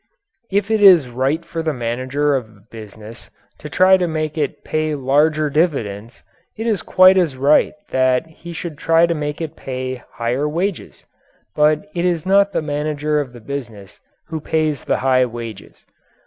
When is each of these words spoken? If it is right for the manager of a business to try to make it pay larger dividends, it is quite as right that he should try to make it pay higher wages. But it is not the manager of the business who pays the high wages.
If 0.51 0.71
it 0.71 0.81
is 0.81 1.07
right 1.09 1.45
for 1.45 1.61
the 1.61 1.75
manager 1.75 2.33
of 2.33 2.45
a 2.49 2.63
business 2.71 3.29
to 3.59 3.69
try 3.69 3.97
to 3.97 4.07
make 4.07 4.35
it 4.35 4.63
pay 4.63 4.95
larger 4.95 5.47
dividends, 5.51 6.23
it 6.57 6.65
is 6.65 6.81
quite 6.81 7.17
as 7.19 7.37
right 7.37 7.73
that 7.91 8.25
he 8.25 8.51
should 8.51 8.79
try 8.79 9.05
to 9.05 9.13
make 9.13 9.41
it 9.41 9.55
pay 9.55 10.01
higher 10.13 10.49
wages. 10.49 11.05
But 11.55 11.85
it 11.93 12.03
is 12.03 12.25
not 12.25 12.51
the 12.51 12.63
manager 12.63 13.19
of 13.21 13.31
the 13.31 13.41
business 13.41 13.99
who 14.25 14.39
pays 14.41 14.85
the 14.85 14.97
high 14.97 15.27
wages. 15.27 15.85